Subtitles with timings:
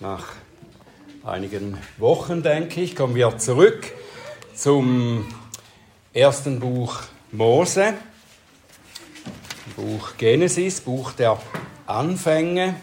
[0.00, 0.28] Nach
[1.24, 3.92] einigen Wochen, denke ich, kommen wir zurück
[4.54, 5.26] zum
[6.14, 7.92] ersten Buch Mose,
[9.76, 11.38] Buch Genesis, Buch der
[11.86, 12.76] Anfänge.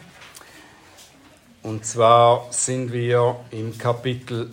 [1.63, 4.51] Und zwar sind wir im Kapitel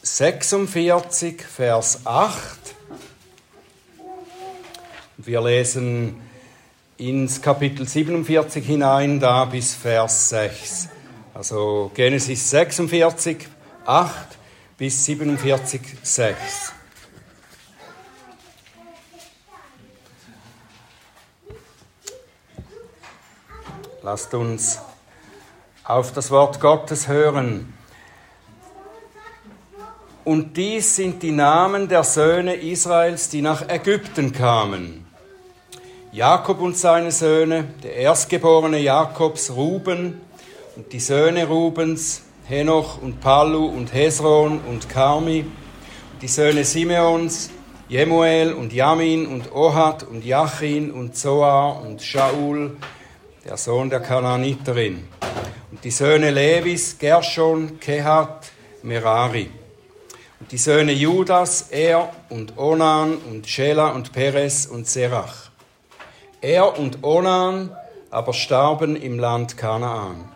[0.00, 2.58] 46, Vers 8.
[5.18, 6.22] Wir lesen
[6.96, 10.95] ins Kapitel 47 hinein, da bis Vers 6.
[11.36, 13.46] Also Genesis 46,
[13.84, 14.38] 8
[14.78, 16.72] bis 47, 6.
[24.02, 24.78] Lasst uns
[25.84, 27.74] auf das Wort Gottes hören.
[30.24, 35.06] Und dies sind die Namen der Söhne Israels, die nach Ägypten kamen.
[36.12, 40.22] Jakob und seine Söhne, der erstgeborene Jakobs, Ruben,
[40.76, 47.50] und die Söhne Rubens, Henoch und Pallu und Hesron und Karmi, und die Söhne Simeons,
[47.88, 52.76] Jemuel und Jamin und Ohad und Jachin und Zoar und Shaul,
[53.44, 55.08] der Sohn der Kanaaniterin.
[55.70, 58.50] Und die Söhne Levis, Gershon, Kehat,
[58.82, 59.50] Merari.
[60.40, 65.50] Und die Söhne Judas, Er und Onan und Shela und Perez und Serach.
[66.40, 67.74] Er und Onan
[68.10, 70.35] aber starben im Land Kanaan.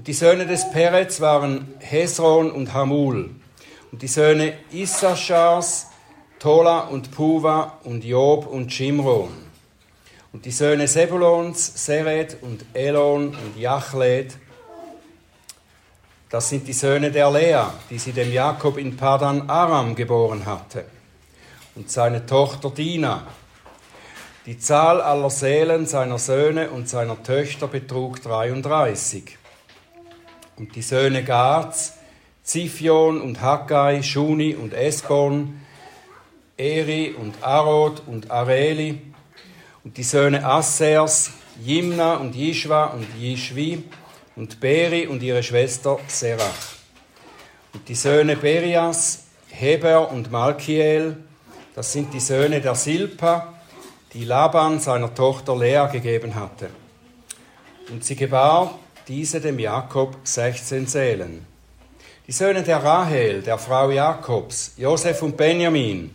[0.00, 3.34] Und die Söhne des Perez waren Hesron und Hamul.
[3.92, 5.88] Und die Söhne Issachars,
[6.38, 9.28] Tola und Puva und Job und Shimron.
[10.32, 14.38] Und die Söhne Sebulons, Sered und Elon und Jachled.
[16.30, 20.86] Das sind die Söhne der Lea, die sie dem Jakob in Padan Aram geboren hatte.
[21.74, 23.26] Und seine Tochter Dina.
[24.46, 29.36] Die Zahl aller Seelen seiner Söhne und seiner Töchter betrug 33.
[30.60, 31.94] Und die Söhne Gads,
[32.42, 35.58] Ziphion und Haggai, Shuni und Esbon,
[36.58, 39.00] Eri und Arod und Areli,
[39.84, 41.30] und die Söhne Assers,
[41.64, 43.84] Jimna und Jishwa und Jishvi,
[44.36, 46.74] und Beri und ihre Schwester Serach.
[47.72, 51.16] Und die Söhne Berias, Heber und Malkiel,
[51.74, 53.54] das sind die Söhne der Silpa,
[54.12, 56.68] die Laban seiner Tochter Lea gegeben hatte.
[57.88, 58.78] Und sie gebar
[59.10, 61.44] diese dem Jakob 16 Seelen.
[62.28, 66.12] Die Söhne der Rahel, der Frau Jakobs, Josef und Benjamin.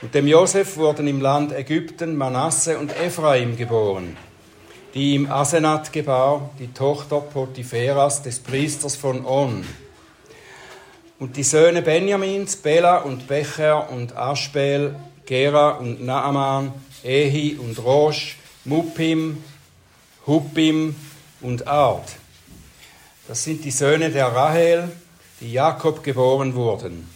[0.00, 4.16] Und dem Josef wurden im Land Ägypten Manasse und Ephraim geboren,
[4.94, 9.62] die ihm Asenat gebar, die Tochter Potipheras des Priesters von On.
[11.18, 14.96] Und die Söhne Benjamins, Bela und Becher und Aschbel,
[15.26, 16.72] Gera und Naaman,
[17.04, 19.44] Ehi und Rosh, Muppim,
[20.26, 20.94] Huppim
[21.44, 22.16] und Art.
[23.28, 24.88] Das sind die Söhne der Rahel,
[25.40, 27.08] die Jakob geboren wurden,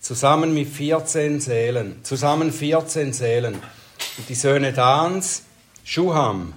[0.00, 3.54] zusammen mit 14 Seelen, zusammen 14 Seelen.
[3.54, 5.42] Und die Söhne Dans,
[5.84, 6.52] Schuham.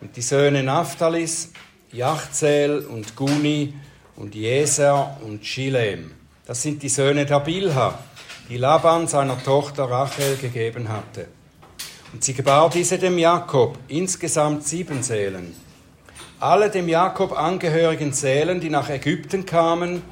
[0.00, 1.52] Und die Söhne Naphtalis,
[1.92, 3.74] Jachzel und Guni
[4.16, 6.12] und Jeser und Shilem.
[6.46, 7.98] Das sind die Söhne der Bilha,
[8.48, 11.28] die Laban seiner Tochter Rachel gegeben hatte.
[12.12, 15.54] Und sie gebar diese dem Jakob, insgesamt sieben Seelen
[16.40, 20.02] alle dem Jakob angehörigen Seelen, die nach Ägypten kamen,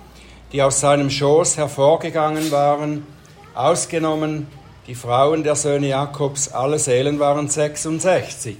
[0.53, 3.07] die aus seinem Schoß hervorgegangen waren,
[3.55, 4.47] ausgenommen
[4.87, 8.57] die Frauen der Söhne Jakobs, alle Seelen waren 66.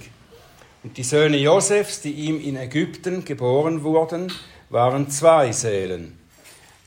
[0.83, 4.31] Und die Söhne Josefs, die ihm in Ägypten geboren wurden,
[4.69, 6.17] waren zwei Seelen.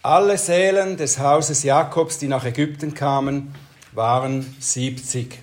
[0.03, 3.55] Alle Seelen des Hauses Jakobs, die nach Ägypten kamen,
[3.93, 5.39] waren 70.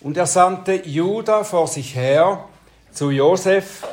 [0.00, 2.48] Und er sandte Juda vor sich her,
[2.92, 3.86] zu Josef,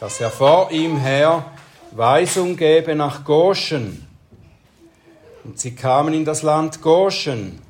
[0.00, 1.44] dass er vor ihm her
[1.90, 4.08] Weisung gebe nach Goshen.
[5.44, 7.60] Und sie kamen in das Land Goshen.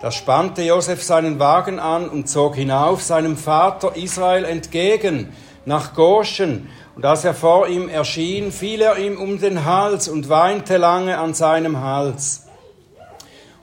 [0.00, 5.34] Da spannte Josef seinen Wagen an und zog hinauf seinem Vater Israel entgegen
[5.66, 6.70] nach Goshen.
[6.96, 11.18] Und als er vor ihm erschien, fiel er ihm um den Hals und weinte lange
[11.18, 12.46] an seinem Hals.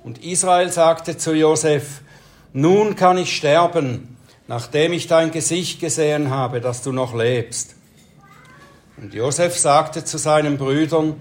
[0.03, 2.01] Und Israel sagte zu Josef,
[2.53, 4.18] nun kann ich sterben,
[4.49, 7.75] nachdem ich dein Gesicht gesehen habe, dass du noch lebst.
[8.97, 11.13] Und Josef sagte zu seinen Brüdern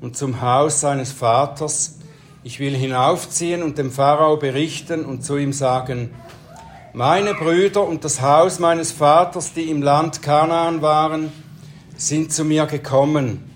[0.00, 1.98] und zum Haus seines Vaters,
[2.44, 6.14] ich will hinaufziehen und dem Pharao berichten und zu ihm sagen,
[6.92, 11.32] meine Brüder und das Haus meines Vaters, die im Land Kanaan waren,
[11.96, 13.50] sind zu mir gekommen.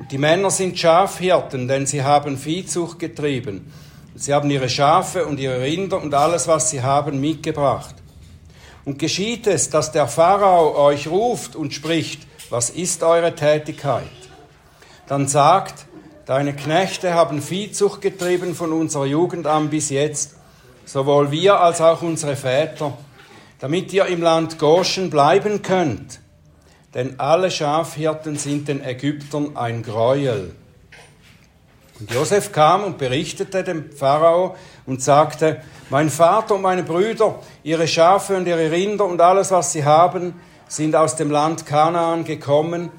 [0.00, 3.72] Und die Männer sind Schafhirten, denn sie haben Viehzucht getrieben.
[4.14, 7.94] Sie haben ihre Schafe und ihre Rinder und alles, was sie haben, mitgebracht.
[8.90, 14.02] Und geschieht es, dass der Pharao euch ruft und spricht, was ist eure Tätigkeit?
[15.06, 15.86] Dann sagt,
[16.26, 20.34] deine Knechte haben Viehzucht getrieben von unserer Jugend an bis jetzt,
[20.86, 22.98] sowohl wir als auch unsere Väter,
[23.60, 26.18] damit ihr im Land Goshen bleiben könnt.
[26.92, 30.56] Denn alle Schafhirten sind den Ägyptern ein Gräuel.
[32.00, 34.56] Und Josef kam und berichtete dem Pharao
[34.86, 35.60] und sagte,
[35.90, 40.40] mein Vater und meine Brüder, ihre Schafe und ihre Rinder und alles, was sie haben,
[40.66, 42.90] sind aus dem Land Kanaan gekommen.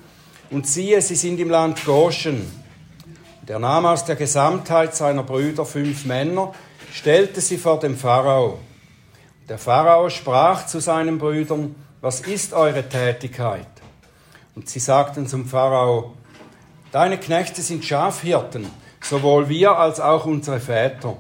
[0.52, 2.52] Und siehe, sie sind im Land Goshen.
[3.42, 6.54] Und er nahm aus der Gesamtheit seiner Brüder fünf Männer,
[6.94, 8.60] stellte sie vor dem Pharao.
[9.50, 13.68] Der Pharao sprach zu seinen Brüdern, was ist eure Tätigkeit?
[14.56, 16.14] Und sie sagten zum Pharao,
[16.92, 18.68] deine Knechte sind Schafhirten,
[19.04, 21.18] sowohl wir als auch unsere Väter.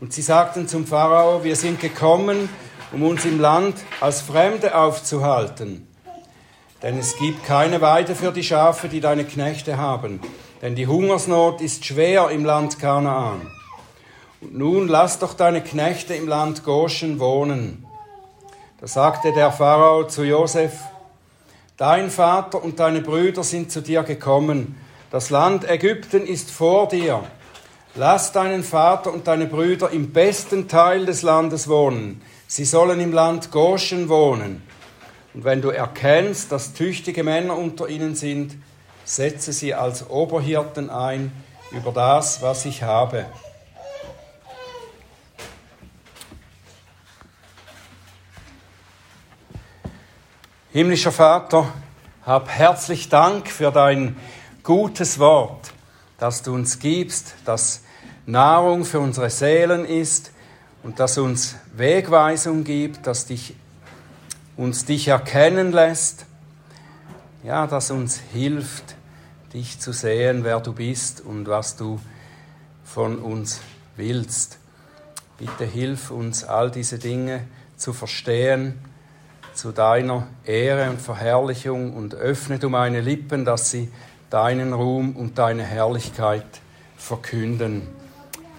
[0.00, 2.48] Und sie sagten zum Pharao, wir sind gekommen,
[2.92, 5.86] um uns im Land als Fremde aufzuhalten.
[6.82, 10.20] Denn es gibt keine Weide für die Schafe, die deine Knechte haben.
[10.62, 13.50] Denn die Hungersnot ist schwer im Land Kanaan.
[14.40, 17.86] Und nun lass doch deine Knechte im Land Goshen wohnen.
[18.80, 20.72] Da sagte der Pharao zu Josef,
[21.78, 24.76] Dein Vater und deine Brüder sind zu dir gekommen.
[25.10, 27.22] Das Land Ägypten ist vor dir.
[27.94, 32.22] Lass deinen Vater und deine Brüder im besten Teil des Landes wohnen.
[32.48, 34.62] Sie sollen im Land Goshen wohnen.
[35.32, 38.56] Und wenn du erkennst, dass tüchtige Männer unter ihnen sind,
[39.04, 41.30] setze sie als Oberhirten ein
[41.70, 43.26] über das, was ich habe.
[50.72, 51.72] Himmlischer Vater,
[52.26, 54.16] hab herzlich Dank für dein
[54.66, 55.72] gutes Wort,
[56.18, 57.82] das du uns gibst, das
[58.26, 60.32] Nahrung für unsere Seelen ist
[60.82, 63.54] und das uns Wegweisung gibt, das dich,
[64.56, 66.26] uns dich erkennen lässt,
[67.44, 68.96] ja, das uns hilft,
[69.54, 72.00] dich zu sehen, wer du bist und was du
[72.84, 73.60] von uns
[73.94, 74.58] willst.
[75.38, 77.46] Bitte hilf uns, all diese Dinge
[77.76, 78.80] zu verstehen
[79.54, 83.90] zu deiner Ehre und Verherrlichung und öffne du meine Lippen, dass sie
[84.30, 86.46] deinen Ruhm und deine Herrlichkeit
[86.96, 87.88] verkünden.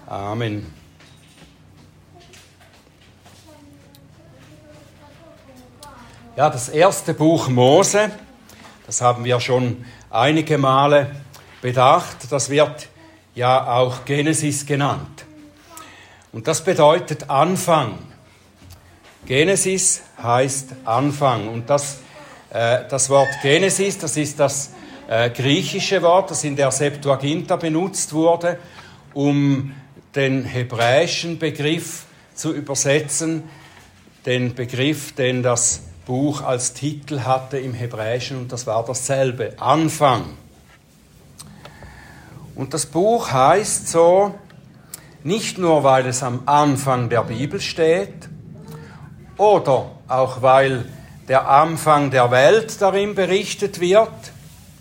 [0.06, 0.72] Amen.
[6.36, 8.10] Ja, das erste Buch Mose,
[8.86, 11.10] das haben wir schon einige Male
[11.60, 12.88] bedacht, das wird
[13.34, 15.24] ja auch Genesis genannt.
[16.32, 17.98] Und das bedeutet Anfang.
[19.26, 21.48] Genesis heißt Anfang.
[21.48, 21.98] Und das,
[22.50, 24.70] äh, das Wort Genesis, das ist das
[25.08, 28.58] äh, griechische Wort, das in der Septuaginta benutzt wurde,
[29.14, 29.74] um
[30.14, 33.44] den hebräischen Begriff zu übersetzen,
[34.26, 40.24] den Begriff, den das Buch als Titel hatte im Hebräischen, und das war dasselbe, Anfang.
[42.54, 44.34] Und das Buch heißt so,
[45.24, 48.28] nicht nur weil es am Anfang der Bibel steht,
[49.38, 50.84] oder auch weil
[51.28, 54.10] der Anfang der Welt darin berichtet wird,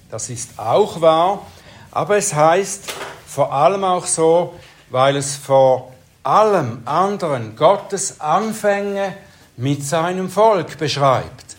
[0.10, 1.46] das ist auch wahr,
[1.92, 2.92] aber es heißt
[3.26, 4.54] vor allem auch so,
[4.90, 5.94] weil es vor
[6.24, 9.16] allem anderen Gottes Anfänge
[9.58, 11.58] mit seinem Volk beschreibt.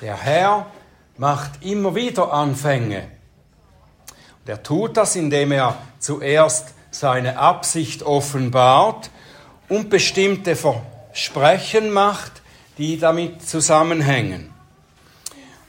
[0.00, 0.66] Der Herr
[1.16, 3.08] macht immer wieder Anfänge.
[4.40, 9.10] Und er tut das, indem er zuerst seine Absicht offenbart
[9.68, 12.42] und bestimmte Versprechen macht,
[12.78, 14.55] die damit zusammenhängen.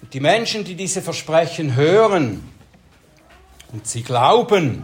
[0.01, 2.43] Und die Menschen, die diese Versprechen hören
[3.73, 4.83] und sie glauben,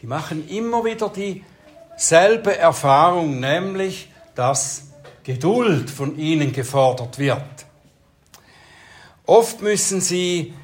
[0.00, 4.88] die machen immer wieder dieselbe Erfahrung, nämlich, dass
[5.24, 7.42] Geduld von ihnen gefordert wird.
[9.24, 10.54] Oft müssen sie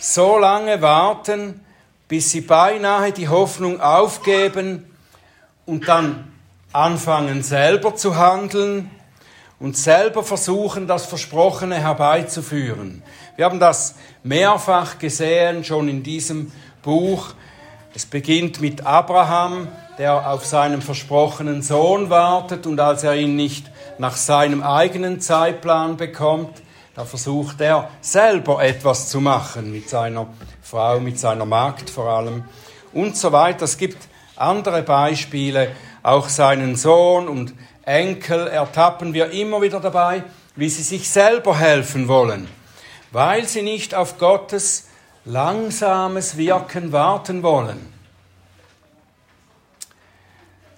[0.00, 1.60] so lange warten,
[2.08, 4.90] bis sie beinahe die Hoffnung aufgeben
[5.66, 6.32] und dann
[6.72, 8.90] anfangen selber zu handeln
[9.60, 13.02] und selber versuchen, das Versprochene herbeizuführen.
[13.36, 17.34] Wir haben das mehrfach gesehen, schon in diesem Buch.
[17.94, 23.70] Es beginnt mit Abraham, der auf seinen versprochenen Sohn wartet und als er ihn nicht
[23.98, 26.62] nach seinem eigenen Zeitplan bekommt,
[26.94, 30.26] da versucht er selber etwas zu machen mit seiner
[30.62, 32.44] Frau, mit seiner Magd vor allem
[32.92, 33.64] und so weiter.
[33.64, 35.72] Es gibt andere Beispiele,
[36.02, 37.54] auch seinen Sohn und
[37.88, 40.22] Enkel ertappen wir immer wieder dabei,
[40.56, 42.46] wie sie sich selber helfen wollen,
[43.12, 44.88] weil sie nicht auf Gottes
[45.24, 47.92] langsames Wirken warten wollen.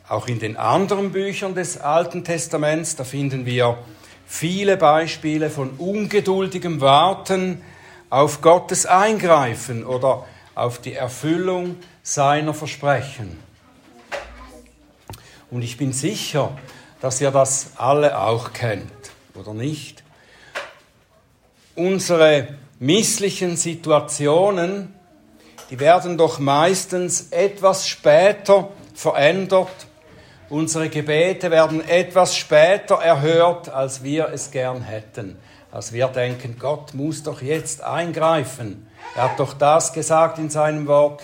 [0.09, 3.79] Auch in den anderen Büchern des Alten Testaments, da finden wir
[4.27, 7.63] viele Beispiele von ungeduldigem Warten
[8.09, 13.37] auf Gottes Eingreifen oder auf die Erfüllung seiner Versprechen.
[15.51, 16.57] Und ich bin sicher,
[17.01, 18.93] dass ihr das alle auch kennt,
[19.35, 20.03] oder nicht?
[21.75, 24.95] Unsere misslichen Situationen,
[25.71, 29.69] die werden doch meistens etwas später verändert.
[30.49, 35.39] Unsere Gebete werden etwas später erhört, als wir es gern hätten.
[35.71, 38.89] Als wir denken, Gott muss doch jetzt eingreifen.
[39.15, 41.23] Er hat doch das gesagt in seinem Wort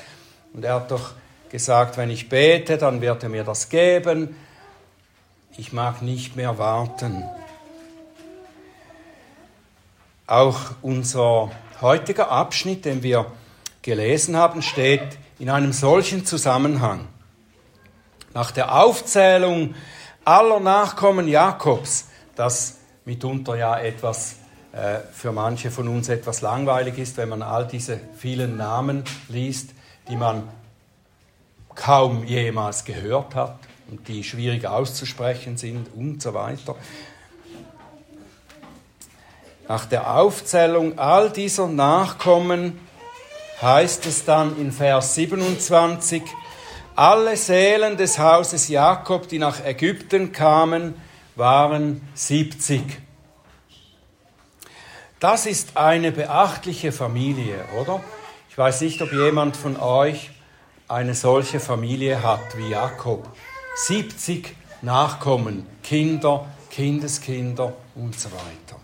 [0.52, 1.12] und er hat doch
[1.50, 4.36] gesagt, wenn ich bete, dann wird er mir das geben.
[5.58, 7.24] Ich mag nicht mehr warten.
[10.26, 13.32] Auch unser heutiger Abschnitt, den wir
[13.80, 17.08] gelesen haben, steht in einem solchen Zusammenhang.
[18.34, 19.74] Nach der Aufzählung
[20.26, 24.36] aller Nachkommen Jakobs, das mitunter ja etwas
[24.72, 29.70] äh, für manche von uns etwas langweilig ist, wenn man all diese vielen Namen liest,
[30.10, 30.46] die man
[31.74, 33.58] kaum jemals gehört hat
[33.90, 36.76] und die schwierig auszusprechen sind und so weiter.
[39.68, 42.78] Nach der Aufzählung all dieser Nachkommen
[43.60, 46.22] heißt es dann in Vers 27,
[46.94, 50.94] alle Seelen des Hauses Jakob, die nach Ägypten kamen,
[51.34, 52.82] waren 70.
[55.18, 58.02] Das ist eine beachtliche Familie, oder?
[58.50, 60.30] Ich weiß nicht, ob jemand von euch
[60.88, 63.28] eine solche Familie hat wie Jakob.
[63.76, 68.80] 70 Nachkommen, Kinder, Kindeskinder und so weiter.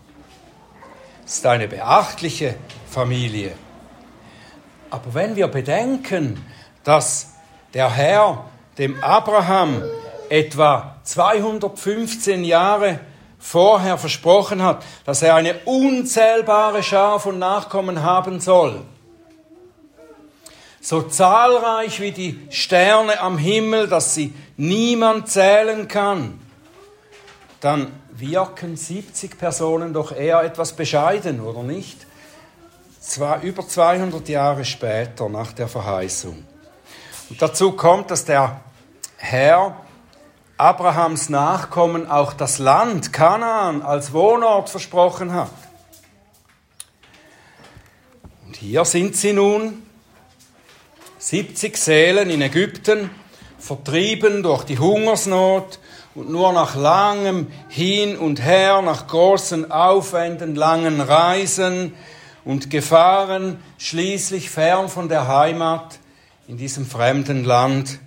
[1.25, 2.55] Es ist eine beachtliche
[2.89, 3.53] Familie.
[4.91, 6.45] Aber wenn wir bedenken,
[6.83, 7.33] dass
[7.73, 8.45] der Herr
[8.77, 9.81] dem Abraham
[10.29, 12.99] etwa 215 Jahre
[13.39, 18.83] vorher versprochen hat, dass er eine unzählbare Schar von Nachkommen haben soll,
[20.83, 26.39] so zahlreich wie die Sterne am Himmel, dass sie niemand zählen kann,
[27.61, 32.05] dann wirken 70 Personen doch eher etwas bescheiden, oder nicht?
[32.99, 36.45] Zwar über 200 Jahre später nach der Verheißung.
[37.29, 38.59] Und dazu kommt, dass der
[39.15, 39.77] Herr
[40.57, 45.49] Abrahams Nachkommen auch das Land Kanaan als Wohnort versprochen hat.
[48.45, 49.81] Und hier sind sie nun,
[51.23, 53.09] 70 Seelen in Ägypten,
[53.57, 55.79] vertrieben durch die Hungersnot,
[56.15, 61.93] und nur nach langem Hin und Her, nach großen Aufwänden, langen Reisen
[62.43, 65.97] und Gefahren, schließlich fern von der Heimat
[66.49, 67.99] in diesem fremden Land.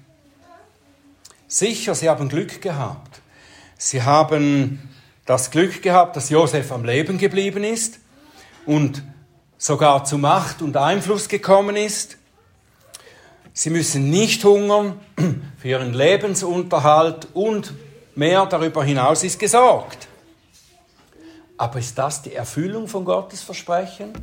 [1.49, 3.23] Sicher, sie haben Glück gehabt.
[3.79, 4.91] Sie haben
[5.25, 7.99] das Glück gehabt, dass Josef am Leben geblieben ist
[8.67, 9.03] und
[9.57, 12.19] sogar zu Macht und Einfluss gekommen ist.
[13.59, 15.01] Sie müssen nicht hungern
[15.57, 17.73] für ihren Lebensunterhalt und
[18.17, 20.09] Mehr darüber hinaus ist gesorgt.
[21.59, 24.15] Aber ist das die Erfüllung von Gottes Versprechen?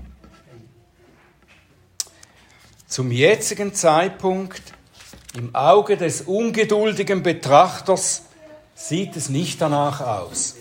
[2.88, 4.64] Zum jetzigen Zeitpunkt,
[5.36, 8.24] im Auge des ungeduldigen Betrachters,
[8.74, 10.56] sieht es nicht danach aus.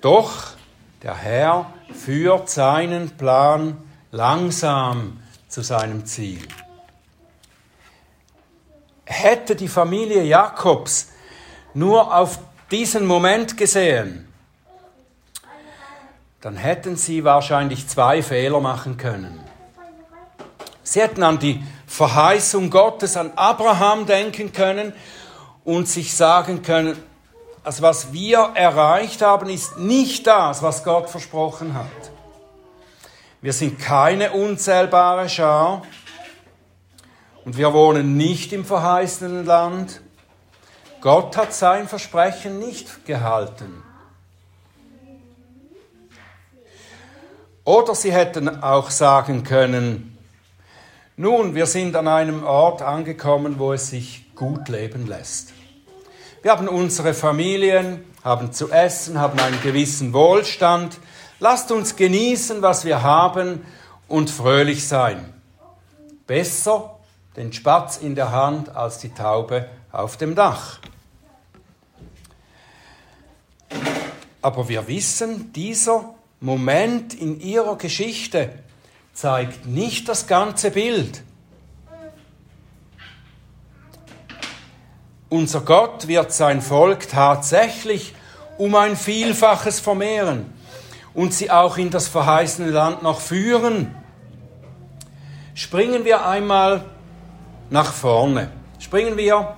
[0.00, 0.52] Doch
[1.02, 3.76] der Herr führt seinen Plan
[4.10, 6.46] langsam zu seinem Ziel
[9.08, 11.08] hätte die Familie Jakobs
[11.74, 12.38] nur auf
[12.70, 14.28] diesen Moment gesehen,
[16.40, 19.40] dann hätten sie wahrscheinlich zwei Fehler machen können.
[20.82, 24.92] Sie hätten an die Verheißung Gottes an Abraham denken können
[25.64, 26.96] und sich sagen können,
[27.64, 31.86] also was wir erreicht haben, ist nicht das, was Gott versprochen hat.
[33.40, 35.82] Wir sind keine unzählbare Schar,
[37.48, 40.02] und wir wohnen nicht im verheißenen Land.
[41.00, 43.82] Gott hat sein Versprechen nicht gehalten.
[47.64, 50.18] Oder sie hätten auch sagen können,
[51.16, 55.54] nun, wir sind an einem Ort angekommen, wo es sich gut leben lässt.
[56.42, 60.98] Wir haben unsere Familien, haben zu essen, haben einen gewissen Wohlstand.
[61.40, 63.64] Lasst uns genießen, was wir haben
[64.08, 65.32] und fröhlich sein.
[66.26, 66.98] Besser
[67.36, 70.80] den Spatz in der Hand als die Taube auf dem Dach.
[74.42, 78.50] Aber wir wissen, dieser Moment in ihrer Geschichte
[79.12, 81.22] zeigt nicht das ganze Bild.
[85.28, 88.14] Unser Gott wird sein Volk tatsächlich
[88.56, 90.57] um ein Vielfaches vermehren.
[91.18, 93.92] Und sie auch in das verheißene Land noch führen.
[95.52, 96.84] Springen wir einmal
[97.70, 98.52] nach vorne.
[98.78, 99.56] Springen wir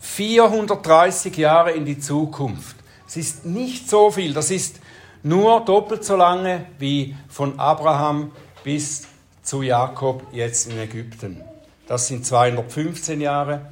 [0.00, 2.74] 430 Jahre in die Zukunft.
[3.06, 4.80] Es ist nicht so viel, das ist
[5.22, 8.32] nur doppelt so lange wie von Abraham
[8.64, 9.06] bis
[9.44, 11.40] zu Jakob jetzt in Ägypten.
[11.86, 13.70] Das sind 215 Jahre.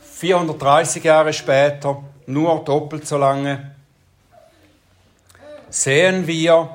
[0.00, 3.71] 430 Jahre später, nur doppelt so lange,
[5.72, 6.68] sehen wir,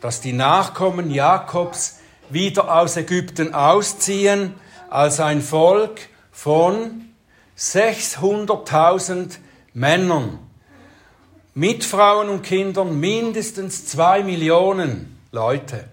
[0.00, 4.54] dass die Nachkommen Jakobs wieder aus Ägypten ausziehen
[4.88, 6.00] als ein Volk
[6.32, 7.04] von
[7.56, 9.38] 600.000
[9.72, 10.38] Männern
[11.54, 15.84] mit Frauen und Kindern mindestens zwei Millionen Leute.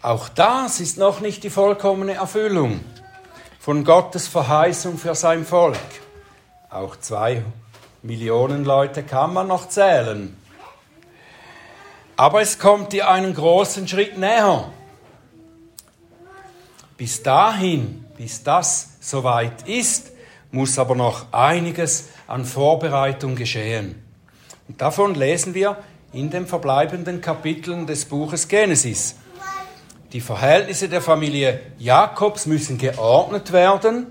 [0.00, 2.80] Auch das ist noch nicht die vollkommene Erfüllung
[3.58, 5.78] von Gottes Verheißung für sein Volk.
[6.70, 7.42] Auch zwei
[8.04, 10.36] Millionen Leute kann man noch zählen.
[12.16, 14.70] Aber es kommt dir einen großen Schritt näher.
[16.98, 20.12] Bis dahin, bis das soweit ist,
[20.50, 24.02] muss aber noch einiges an Vorbereitung geschehen.
[24.68, 25.78] Und davon lesen wir
[26.12, 29.16] in den verbleibenden Kapiteln des Buches Genesis.
[30.12, 34.08] Die Verhältnisse der Familie Jakobs müssen geordnet werden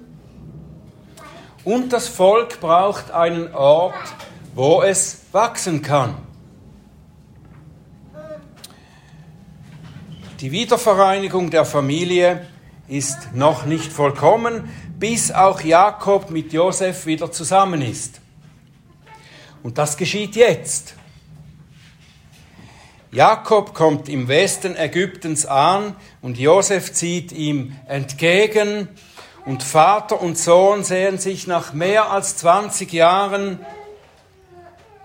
[1.64, 3.96] und das Volk braucht einen Ort,
[4.56, 6.16] wo es wachsen kann.
[10.40, 12.46] Die Wiedervereinigung der Familie
[12.88, 18.20] ist noch nicht vollkommen, bis auch Jakob mit Josef wieder zusammen ist.
[19.64, 20.96] Und das geschieht jetzt.
[23.12, 28.90] Jakob kommt im Westen Ägyptens an und Josef zieht ihm entgegen
[29.46, 33.60] und Vater und Sohn sehen sich nach mehr als 20 Jahren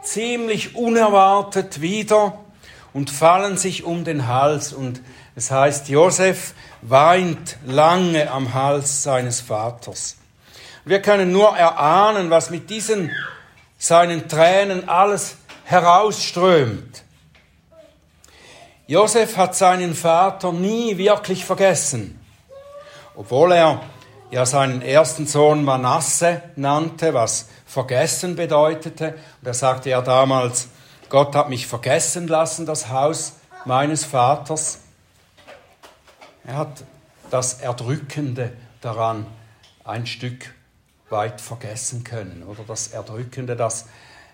[0.02, 2.38] ziemlich unerwartet wieder
[2.92, 5.00] und fallen sich um den Hals und
[5.34, 10.16] es heißt, Josef weint lange am Hals seines Vaters.
[10.84, 13.10] Wir können nur erahnen, was mit diesen
[13.78, 17.04] seinen Tränen alles herausströmt.
[18.86, 22.18] Josef hat seinen Vater nie wirklich vergessen,
[23.14, 23.82] obwohl er
[24.30, 29.14] ja seinen ersten Sohn Manasse nannte, was vergessen bedeutete.
[29.40, 30.68] Und er sagte ja damals,
[31.08, 34.80] Gott hat mich vergessen lassen, das Haus meines Vaters.
[36.44, 36.84] Er hat
[37.30, 39.26] das Erdrückende daran
[39.84, 40.54] ein Stück
[41.10, 43.86] weit vergessen können oder das Erdrückende, dass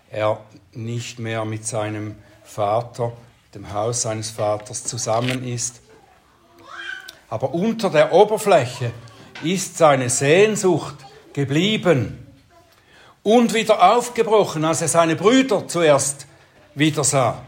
[0.09, 0.39] er
[0.73, 3.13] nicht mehr mit seinem Vater,
[3.53, 5.81] dem Haus seines Vaters zusammen ist.
[7.29, 8.91] Aber unter der Oberfläche
[9.43, 10.95] ist seine Sehnsucht
[11.33, 12.25] geblieben
[13.23, 16.27] und wieder aufgebrochen, als er seine Brüder zuerst
[16.75, 17.41] wieder sah.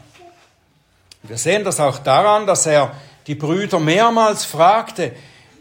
[1.23, 2.95] Wir sehen das auch daran, dass er
[3.28, 5.13] die Brüder mehrmals fragte,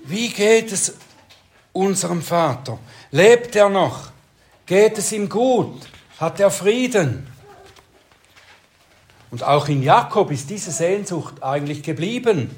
[0.04, 0.94] wie geht es
[1.72, 2.78] unserem Vater?
[3.10, 4.10] Lebt er noch?
[4.64, 5.82] Geht es ihm gut?
[6.18, 7.26] Hat er Frieden?
[9.30, 12.54] Und auch in Jakob ist diese Sehnsucht eigentlich geblieben.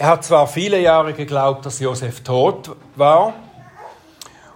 [0.00, 3.34] Er hat zwar viele Jahre geglaubt, dass Josef tot war,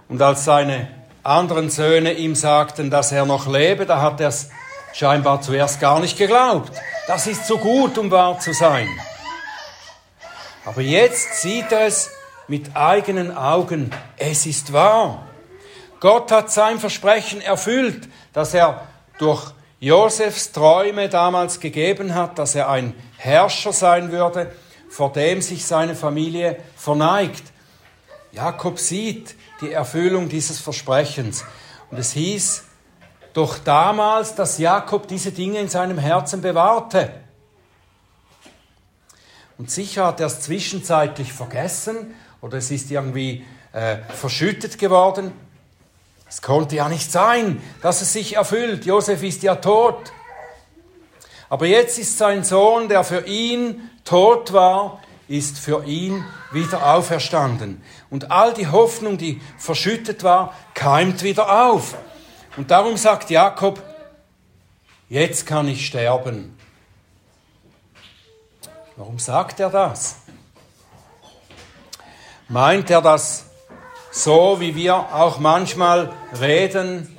[0.07, 0.87] und als seine
[1.23, 4.49] anderen Söhne ihm sagten, dass er noch lebe, da hat er es
[4.93, 6.71] scheinbar zuerst gar nicht geglaubt.
[7.07, 8.87] Das ist zu gut, um wahr zu sein.
[10.65, 12.09] Aber jetzt sieht er es
[12.47, 13.91] mit eigenen Augen.
[14.17, 15.23] Es ist wahr.
[15.99, 18.81] Gott hat sein Versprechen erfüllt, dass er
[19.17, 24.51] durch Josefs Träume damals gegeben hat, dass er ein Herrscher sein würde,
[24.93, 27.41] vor dem sich seine Familie verneigt.
[28.31, 31.43] Jakob sieht die Erfüllung dieses Versprechens.
[31.89, 32.63] Und es hieß
[33.33, 37.11] doch damals, dass Jakob diese Dinge in seinem Herzen bewahrte.
[39.57, 45.31] Und sicher hat er es zwischenzeitlich vergessen oder es ist irgendwie äh, verschüttet geworden.
[46.29, 48.85] Es konnte ja nicht sein, dass es sich erfüllt.
[48.85, 50.13] Josef ist ja tot.
[51.49, 57.81] Aber jetzt ist sein Sohn, der für ihn tot war, ist für ihn wieder auferstanden.
[58.09, 61.95] Und all die Hoffnung, die verschüttet war, keimt wieder auf.
[62.57, 63.81] Und darum sagt Jakob,
[65.09, 66.57] jetzt kann ich sterben.
[68.95, 70.17] Warum sagt er das?
[72.47, 73.45] Meint er das
[74.11, 77.17] so, wie wir auch manchmal reden?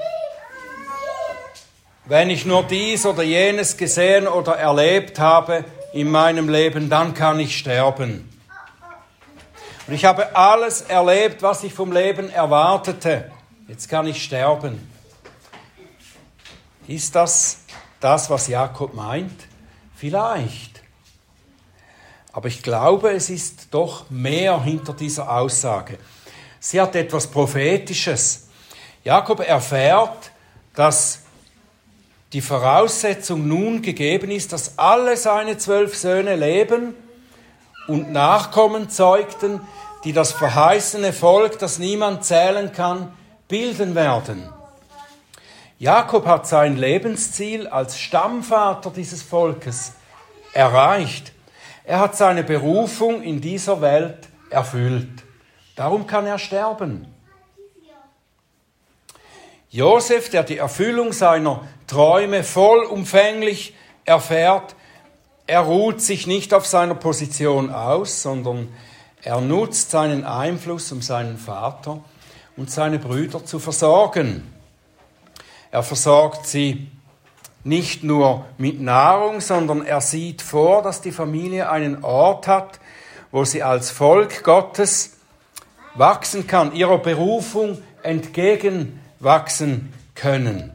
[2.04, 5.64] Wenn ich nur dies oder jenes gesehen oder erlebt habe
[5.94, 8.28] in meinem Leben, dann kann ich sterben.
[9.86, 13.30] Und ich habe alles erlebt, was ich vom Leben erwartete.
[13.68, 14.90] Jetzt kann ich sterben.
[16.88, 17.60] Ist das
[18.00, 19.46] das, was Jakob meint?
[19.94, 20.82] Vielleicht.
[22.32, 25.98] Aber ich glaube, es ist doch mehr hinter dieser Aussage.
[26.58, 28.48] Sie hat etwas Prophetisches.
[29.04, 30.32] Jakob erfährt,
[30.74, 31.20] dass
[32.34, 36.94] die Voraussetzung nun gegeben ist, dass alle seine zwölf Söhne leben
[37.86, 39.60] und Nachkommen zeugten,
[40.02, 43.12] die das verheißene Volk, das niemand zählen kann,
[43.46, 44.48] bilden werden.
[45.78, 49.92] Jakob hat sein Lebensziel als Stammvater dieses Volkes
[50.54, 51.32] erreicht.
[51.84, 55.22] Er hat seine Berufung in dieser Welt erfüllt.
[55.76, 57.13] Darum kann er sterben.
[59.74, 64.76] Josef, der die Erfüllung seiner Träume vollumfänglich erfährt,
[65.48, 68.68] er ruht sich nicht auf seiner Position aus, sondern
[69.24, 71.98] er nutzt seinen Einfluss, um seinen Vater
[72.56, 74.48] und seine Brüder zu versorgen.
[75.72, 76.86] Er versorgt sie
[77.64, 82.78] nicht nur mit Nahrung, sondern er sieht vor, dass die Familie einen Ort hat,
[83.32, 85.16] wo sie als Volk Gottes
[85.96, 87.82] wachsen kann, ihrer Berufung
[89.24, 90.70] entgegenwachsen können.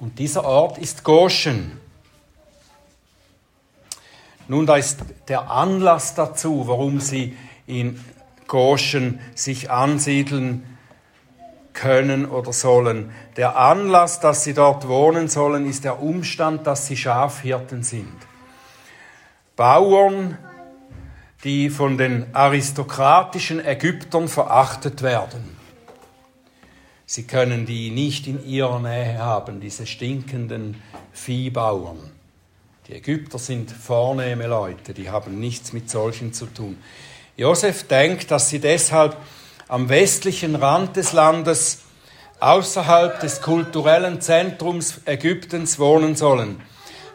[0.00, 1.80] Und dieser Ort ist Goshen.
[4.48, 8.02] Nun, da ist der Anlass dazu, warum sie in
[8.48, 10.64] Goshen sich ansiedeln
[11.72, 13.12] können oder sollen.
[13.36, 18.12] Der Anlass, dass sie dort wohnen sollen, ist der Umstand, dass sie Schafhirten sind.
[19.56, 20.36] Bauern,
[21.44, 25.61] die von den aristokratischen Ägyptern verachtet werden.
[27.14, 31.98] Sie können die nicht in ihrer Nähe haben, diese stinkenden Viehbauern.
[32.88, 36.78] Die Ägypter sind vornehme Leute, die haben nichts mit solchen zu tun.
[37.36, 39.18] Josef denkt, dass sie deshalb
[39.68, 41.80] am westlichen Rand des Landes
[42.40, 46.62] außerhalb des kulturellen Zentrums Ägyptens wohnen sollen,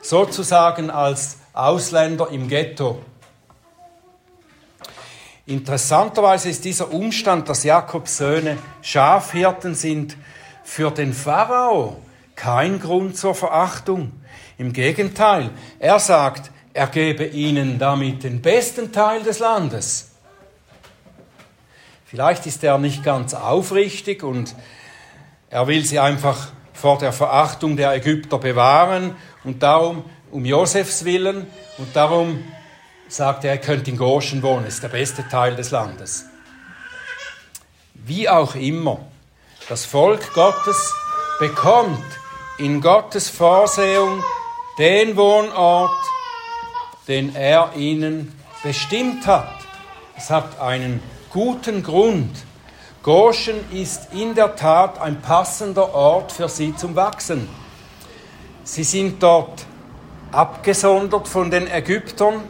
[0.03, 3.01] sozusagen als Ausländer im Ghetto.
[5.47, 10.17] Interessanterweise ist dieser Umstand, dass Jakobs Söhne Schafhirten sind,
[10.65, 12.01] für den Pharao
[12.35, 14.11] kein Grund zur Verachtung.
[14.57, 20.11] Im Gegenteil, er sagt, er gebe ihnen damit den besten Teil des Landes.
[22.05, 24.53] Vielleicht ist er nicht ganz aufrichtig und
[25.49, 31.47] er will sie einfach vor der Verachtung der Ägypter bewahren und darum um Josefs willen
[31.77, 32.43] und darum
[33.09, 36.25] sagt er, er könnte in Goshen wohnen, ist der beste Teil des Landes.
[37.93, 38.99] Wie auch immer,
[39.69, 40.93] das Volk Gottes
[41.39, 42.03] bekommt
[42.57, 44.23] in Gottes Vorsehung
[44.77, 45.91] den Wohnort,
[47.07, 49.53] den er ihnen bestimmt hat.
[50.15, 52.35] Es hat einen guten Grund.
[53.03, 57.47] Goshen ist in der Tat ein passender Ort für sie zum Wachsen.
[58.63, 59.65] Sie sind dort
[60.31, 62.43] abgesondert von den Ägyptern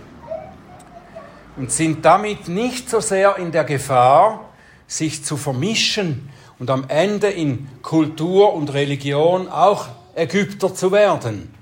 [1.57, 4.45] und sind damit nicht so sehr in der Gefahr,
[4.87, 11.53] sich zu vermischen und am Ende in Kultur und Religion auch Ägypter zu werden.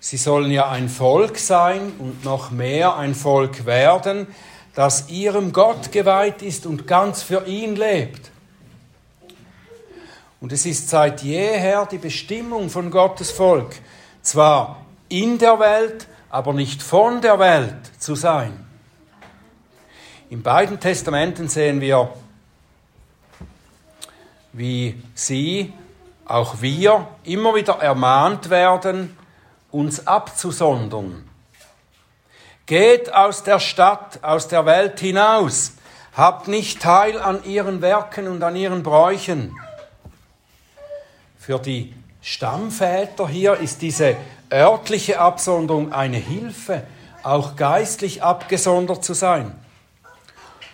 [0.00, 4.26] Sie sollen ja ein Volk sein und noch mehr ein Volk werden,
[4.74, 8.30] das ihrem Gott geweiht ist und ganz für ihn lebt.
[10.40, 13.76] Und es ist seit jeher die Bestimmung von Gottes Volk,
[14.22, 18.66] zwar in der Welt, aber nicht von der Welt zu sein.
[20.30, 22.10] In beiden Testamenten sehen wir,
[24.54, 25.74] wie sie,
[26.24, 29.16] auch wir, immer wieder ermahnt werden,
[29.70, 31.28] uns abzusondern
[32.64, 35.72] Geht aus der Stadt, aus der Welt hinaus,
[36.16, 39.54] habt nicht teil an ihren Werken und an ihren Bräuchen.
[41.38, 41.92] Für die
[42.22, 44.16] Stammväter hier ist diese
[44.52, 46.84] örtliche Absonderung eine Hilfe,
[47.22, 49.54] auch geistlich abgesondert zu sein.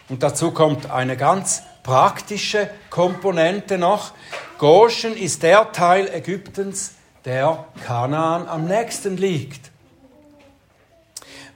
[0.09, 4.13] Und dazu kommt eine ganz praktische Komponente noch.
[4.59, 9.71] Goshen ist der Teil Ägyptens, der Kanaan am nächsten liegt.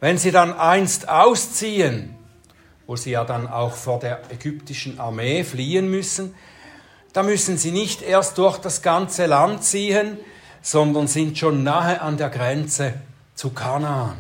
[0.01, 2.17] Wenn sie dann einst ausziehen,
[2.87, 6.35] wo sie ja dann auch vor der ägyptischen Armee fliehen müssen,
[7.13, 10.19] da müssen sie nicht erst durch das ganze Land ziehen,
[10.63, 12.95] sondern sind schon nahe an der Grenze
[13.35, 14.17] zu Kanaan.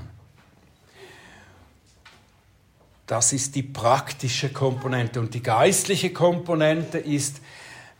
[3.06, 5.20] Das ist die praktische Komponente.
[5.20, 7.40] Und die geistliche Komponente ist,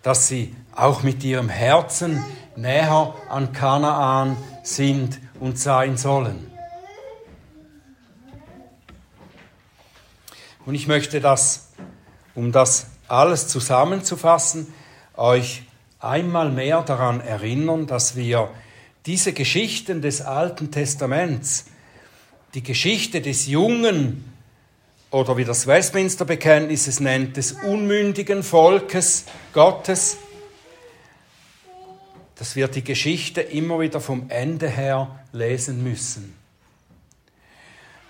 [0.03, 2.25] dass sie auch mit ihrem Herzen
[2.57, 6.51] näher an Kanaan sind und sein sollen.
[10.65, 11.69] Und ich möchte das,
[12.35, 14.73] um das alles zusammenzufassen,
[15.17, 15.65] euch
[16.03, 18.51] einmal mehr daran erinnern, dass wir
[19.07, 21.67] diese Geschichten des Alten Testaments,
[22.55, 24.33] die Geschichte des jungen
[25.11, 30.17] oder wie das Westminster-Bekenntnis es nennt, des unmündigen Volkes Gottes,
[32.37, 36.35] dass wir die Geschichte immer wieder vom Ende her lesen müssen.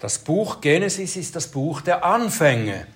[0.01, 2.87] Das Buch Genesis ist das Buch der Anfänge.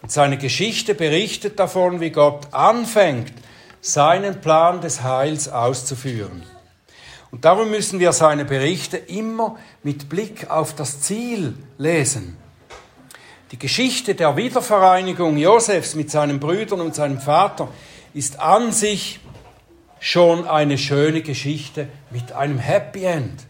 [0.00, 3.32] Und seine Geschichte berichtet davon, wie Gott anfängt,
[3.80, 6.42] seinen Plan des Heils auszuführen.
[7.30, 12.36] Und darum müssen wir seine Berichte immer mit Blick auf das Ziel lesen.
[13.50, 17.68] Die Geschichte der Wiedervereinigung Josefs mit seinen Brüdern und seinem Vater
[18.14, 19.20] ist an sich
[20.00, 23.42] schon eine schöne Geschichte mit einem Happy End.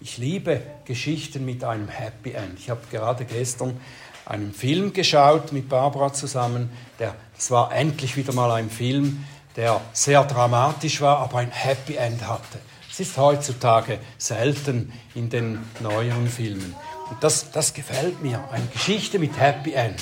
[0.00, 2.58] Ich liebe Geschichten mit einem Happy End.
[2.58, 3.80] Ich habe gerade gestern
[4.26, 6.70] einen Film geschaut mit Barbara zusammen.
[6.98, 11.94] Der, es war endlich wieder mal ein Film, der sehr dramatisch war, aber ein Happy
[11.94, 12.58] End hatte.
[12.90, 16.74] Es ist heutzutage selten in den neueren Filmen.
[17.08, 18.42] Und das, das gefällt mir.
[18.50, 20.00] Eine Geschichte mit Happy End.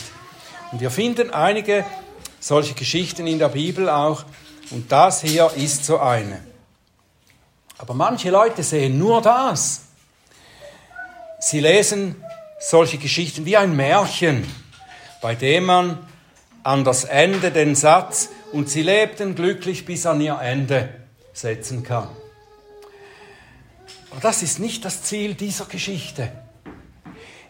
[0.72, 1.84] Und wir finden einige
[2.40, 4.24] solche Geschichten in der Bibel auch.
[4.70, 6.40] Und das hier ist so eine.
[7.76, 9.82] Aber manche Leute sehen nur das.
[11.40, 12.23] Sie lesen
[12.64, 14.46] solche Geschichten wie ein Märchen,
[15.20, 15.98] bei dem man
[16.62, 20.88] an das Ende den Satz und sie lebten glücklich bis an ihr Ende
[21.34, 22.08] setzen kann.
[24.10, 26.32] Aber das ist nicht das Ziel dieser Geschichte.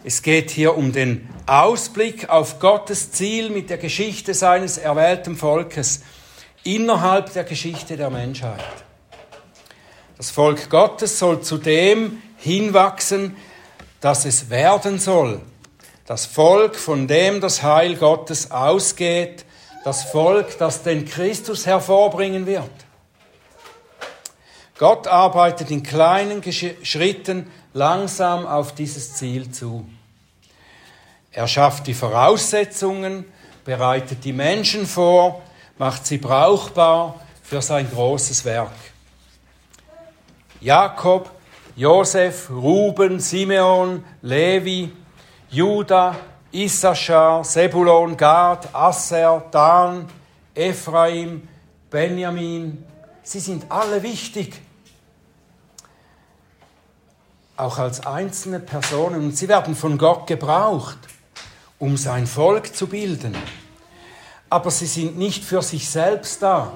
[0.02, 6.02] Es geht hier um den Ausblick auf Gottes Ziel mit der Geschichte seines erwählten Volkes
[6.64, 8.64] innerhalb der Geschichte der Menschheit.
[10.16, 13.36] Das Volk Gottes soll zu dem hinwachsen,
[14.04, 15.40] dass es werden soll.
[16.04, 19.46] Das Volk, von dem das Heil Gottes ausgeht,
[19.82, 22.70] das Volk, das den Christus hervorbringen wird.
[24.76, 29.86] Gott arbeitet in kleinen Schritten langsam auf dieses Ziel zu.
[31.32, 33.24] Er schafft die Voraussetzungen,
[33.64, 35.40] bereitet die Menschen vor,
[35.78, 38.68] macht sie brauchbar für sein großes Werk.
[40.60, 41.30] Jakob
[41.76, 44.92] Josef, Ruben, Simeon, Levi,
[45.50, 46.16] Judah,
[46.52, 50.08] Issachar, Sebulon, Gad, Asser, Dan,
[50.54, 51.48] Ephraim,
[51.90, 52.84] Benjamin,
[53.24, 54.60] sie sind alle wichtig.
[57.56, 59.26] Auch als einzelne Personen.
[59.26, 60.98] Und sie werden von Gott gebraucht,
[61.80, 63.36] um sein Volk zu bilden.
[64.48, 66.72] Aber sie sind nicht für sich selbst da.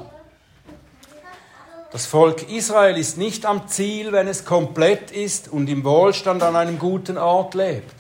[1.90, 6.54] Das Volk Israel ist nicht am Ziel, wenn es komplett ist und im Wohlstand an
[6.54, 7.94] einem guten Ort lebt.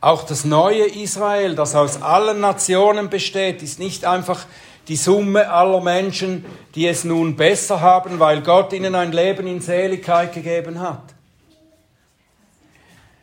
[0.00, 4.44] Auch das neue Israel, das aus allen Nationen besteht, ist nicht einfach
[4.88, 9.60] die Summe aller Menschen, die es nun besser haben, weil Gott ihnen ein Leben in
[9.60, 11.02] Seligkeit gegeben hat.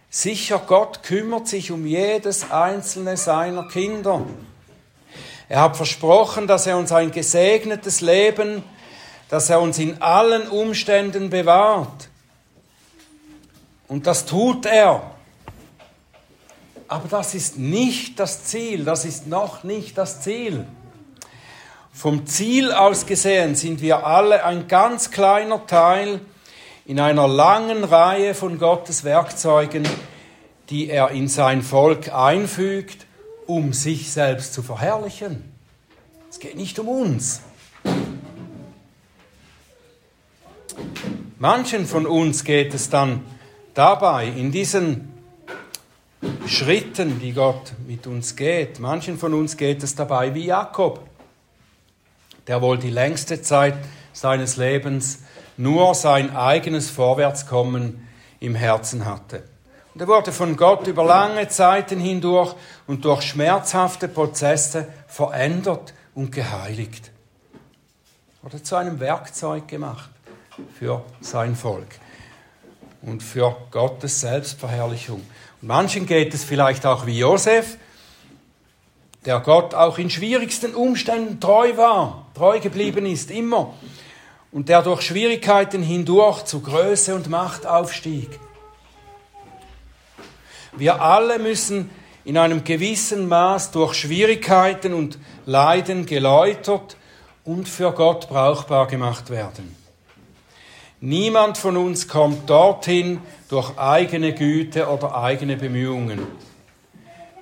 [0.10, 4.22] Sicher, Gott kümmert sich um jedes einzelne seiner Kinder.
[5.50, 8.64] Er hat versprochen, dass er uns ein gesegnetes Leben,
[9.30, 12.10] dass er uns in allen Umständen bewahrt.
[13.88, 15.12] Und das tut er.
[16.88, 20.66] Aber das ist nicht das Ziel, das ist noch nicht das Ziel.
[21.92, 26.22] Vom Ziel aus gesehen sind wir alle ein ganz kleiner Teil
[26.86, 29.88] in einer langen Reihe von Gottes Werkzeugen,
[30.70, 33.06] die er in sein Volk einfügt
[33.48, 35.44] um sich selbst zu verherrlichen.
[36.30, 37.42] Es geht nicht um uns.
[41.38, 43.22] Manchen von uns geht es dann
[43.74, 45.12] dabei, in diesen
[46.48, 51.02] Schritten, die Gott mit uns geht, manchen von uns geht es dabei wie Jakob,
[52.48, 53.76] der wohl die längste Zeit
[54.14, 55.20] seines Lebens
[55.58, 58.08] nur sein eigenes Vorwärtskommen
[58.40, 59.44] im Herzen hatte.
[59.94, 62.56] Und er wurde von Gott über lange Zeiten hindurch
[62.88, 67.12] und durch schmerzhafte Prozesse verändert und geheiligt.
[68.42, 70.10] Wurde zu einem Werkzeug gemacht
[70.78, 71.88] für sein Volk
[73.04, 75.22] und für Gottes Selbstverherrlichung.
[75.62, 77.78] Und manchen geht es vielleicht auch wie Josef,
[79.26, 83.74] der Gott auch in schwierigsten Umständen treu war, treu geblieben ist, immer.
[84.52, 88.40] Und der durch Schwierigkeiten hindurch zu Größe und Macht aufstieg.
[90.76, 91.90] Wir alle müssen
[92.26, 96.98] in einem gewissen Maß durch Schwierigkeiten und Leiden geläutert
[97.44, 99.76] und für Gott brauchbar gemacht werden.
[101.00, 106.26] Niemand von uns kommt dorthin durch eigene Güte oder eigene Bemühungen.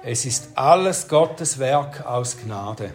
[0.04, 2.92] Es ist alles Gottes Werk aus Gnade.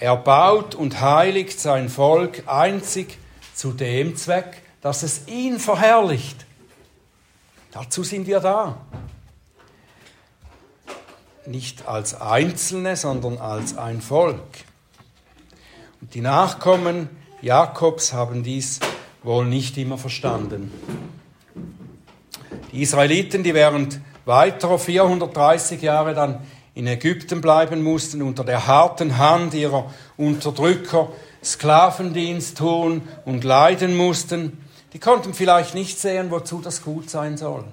[0.00, 3.18] Er baut und heiligt sein Volk einzig
[3.54, 6.47] zu dem Zweck, dass es ihn verherrlicht.
[7.72, 8.80] Dazu sind wir da.
[11.46, 14.42] Nicht als Einzelne, sondern als ein Volk.
[16.00, 17.08] Und die Nachkommen
[17.42, 18.80] Jakobs haben dies
[19.22, 20.72] wohl nicht immer verstanden.
[22.72, 26.40] Die Israeliten, die während weiterer 430 Jahre dann
[26.74, 31.10] in Ägypten bleiben mussten, unter der harten Hand ihrer Unterdrücker
[31.42, 37.64] Sklavendienst tun und leiden mussten, die konnten vielleicht nicht sehen, wozu das gut sein soll.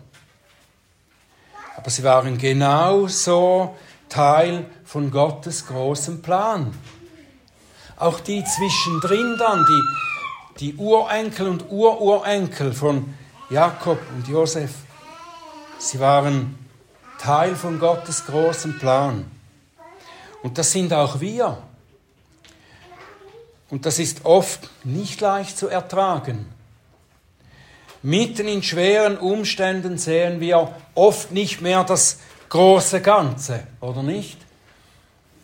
[1.77, 3.75] Aber sie waren genauso
[4.09, 6.73] Teil von Gottes großem Plan.
[7.97, 9.81] Auch die zwischendrin dann, die,
[10.59, 13.13] die Urenkel und Ururenkel von
[13.49, 14.71] Jakob und Josef,
[15.77, 16.57] sie waren
[17.19, 19.29] Teil von Gottes großem Plan.
[20.43, 21.57] Und das sind auch wir.
[23.69, 26.54] Und das ist oft nicht leicht zu ertragen.
[28.05, 34.37] Mitten in schweren Umständen sehen wir oft nicht mehr das große Ganze, oder nicht?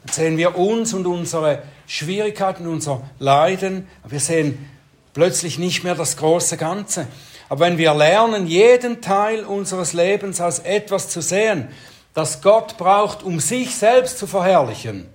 [0.06, 4.70] Dann sehen wir uns und unsere Schwierigkeiten, unser Leiden, wir sehen
[5.16, 7.08] plötzlich nicht mehr das große Ganze.
[7.50, 11.68] Aber wenn wir lernen, jeden Teil unseres Lebens als etwas zu sehen,
[12.14, 15.10] das Gott braucht, um sich selbst zu verherrlichen,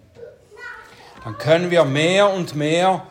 [1.22, 3.06] dann können wir mehr und mehr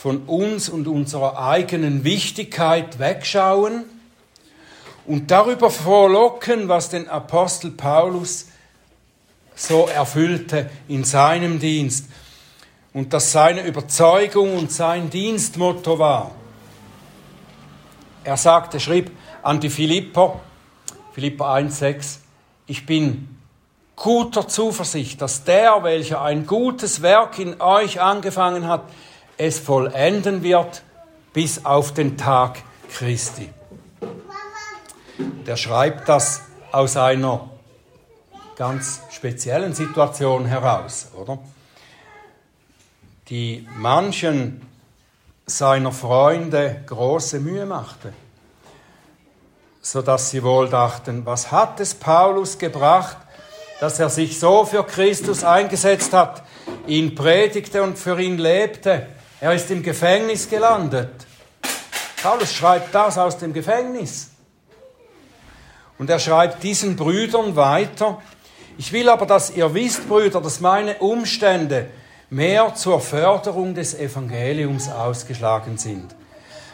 [0.00, 3.82] von uns und unserer eigenen Wichtigkeit wegschauen
[5.06, 8.46] und darüber vorlocken, was den Apostel Paulus
[9.56, 12.04] so erfüllte in seinem Dienst
[12.92, 16.30] und dass seine Überzeugung und sein Dienstmotto war.
[18.22, 19.10] Er sagte, schrieb
[19.42, 20.38] an die Philipper,
[21.12, 22.18] Philipper 1,6,
[22.68, 23.36] ich bin
[23.96, 28.84] guter Zuversicht, dass der, welcher ein gutes Werk in euch angefangen hat,
[29.38, 30.82] es vollenden wird
[31.32, 32.58] bis auf den Tag
[32.90, 33.50] Christi.
[35.46, 37.48] Der schreibt das aus einer
[38.56, 41.38] ganz speziellen Situation heraus, oder?
[43.28, 44.66] Die manchen
[45.46, 48.12] seiner Freunde große Mühe machte,
[49.80, 53.16] sodass sie wohl dachten, was hat es Paulus gebracht,
[53.80, 56.42] dass er sich so für Christus eingesetzt hat,
[56.86, 59.06] ihn predigte und für ihn lebte.
[59.40, 61.26] Er ist im Gefängnis gelandet.
[62.22, 64.30] Paulus schreibt das aus dem Gefängnis.
[65.98, 68.20] Und er schreibt diesen Brüdern weiter,
[68.78, 71.90] ich will aber, dass ihr wisst, Brüder, dass meine Umstände
[72.30, 76.14] mehr zur Förderung des Evangeliums ausgeschlagen sind,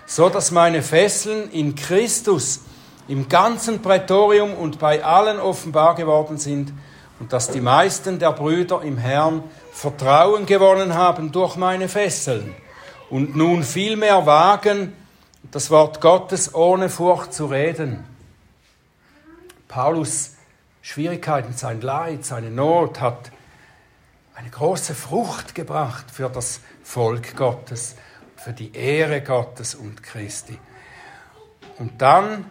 [0.07, 2.61] so dass meine Fesseln in Christus
[3.09, 6.73] im ganzen Prätorium und bei allen offenbar geworden sind
[7.21, 9.43] und dass die meisten der Brüder im Herrn
[9.75, 12.55] Vertrauen gewonnen haben durch meine Fesseln
[13.11, 14.93] und nun vielmehr wagen,
[15.51, 18.05] das Wort Gottes ohne Furcht zu reden.
[19.67, 20.37] Paulus
[20.81, 23.33] Schwierigkeiten, sein Leid, seine Not hat
[24.37, 27.97] eine große Frucht gebracht für das Volk Gottes,
[28.37, 30.57] für die Ehre Gottes und Christi.
[31.81, 32.49] Und dann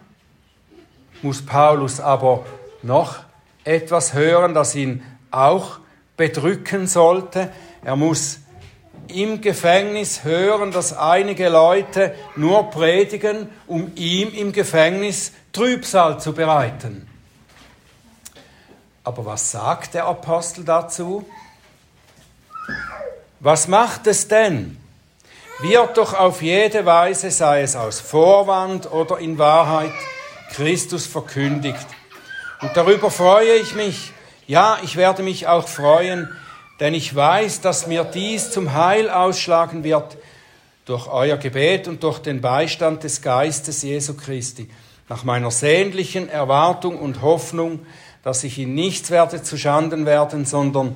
[1.22, 2.44] muss Paulus aber
[2.82, 3.20] noch
[3.64, 5.78] etwas hören, das ihn auch
[6.16, 7.50] bedrücken sollte.
[7.84, 8.40] Er muss
[9.08, 17.08] im Gefängnis hören, dass einige Leute nur predigen, um ihm im Gefängnis Trübsal zu bereiten.
[19.04, 21.26] Aber was sagt der Apostel dazu?
[23.40, 24.78] Was macht es denn?
[25.60, 29.92] Wird doch auf jede Weise, sei es aus Vorwand oder in Wahrheit,
[30.50, 31.86] Christus verkündigt.
[32.62, 34.13] Und darüber freue ich mich.
[34.46, 36.28] Ja, ich werde mich auch freuen,
[36.78, 40.18] denn ich weiß, dass mir dies zum Heil ausschlagen wird
[40.84, 44.68] durch euer Gebet und durch den Beistand des Geistes Jesu Christi,
[45.08, 47.86] nach meiner sehnlichen Erwartung und Hoffnung,
[48.22, 50.94] dass ich in nichts werde zu Schanden werden, sondern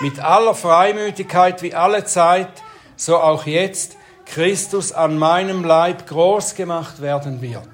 [0.00, 2.50] mit aller Freimütigkeit wie alle Zeit,
[2.96, 7.68] so auch jetzt, Christus an meinem Leib groß gemacht werden wird.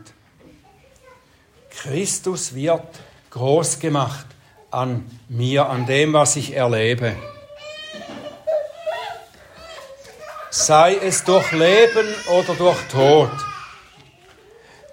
[1.71, 2.87] Christus wird
[3.31, 4.27] groß gemacht
[4.71, 7.17] an mir, an dem, was ich erlebe.
[10.51, 13.31] Sei es durch Leben oder durch Tod.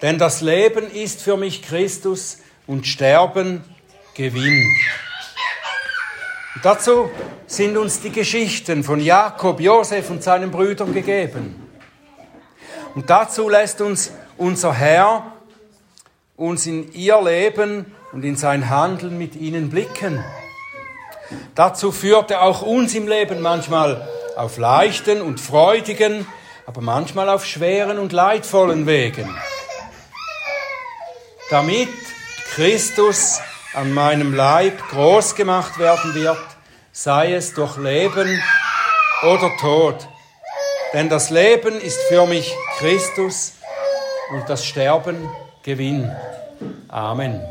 [0.02, 3.64] Denn das Leben ist für mich Christus und Sterben
[4.14, 4.64] Gewinn.
[6.62, 7.10] Dazu
[7.46, 11.68] sind uns die Geschichten von Jakob, Josef und seinen Brüdern gegeben.
[12.94, 15.32] Und dazu lässt uns unser Herr
[16.36, 20.24] uns in ihr Leben und in sein Handeln mit ihnen blicken.
[21.56, 26.24] Dazu führt er auch uns im Leben manchmal auf leichten und freudigen,
[26.64, 29.36] aber manchmal auf schweren und leidvollen Wegen.
[31.50, 31.88] Damit
[32.54, 33.40] Christus
[33.74, 36.38] an meinem Leib groß gemacht werden wird,
[36.92, 38.40] sei es durch Leben
[39.24, 40.06] oder Tod.
[40.92, 43.54] Denn das Leben ist für mich Christus
[44.30, 45.28] und das Sterben
[45.64, 46.14] Gewinn.
[46.88, 47.42] Amen.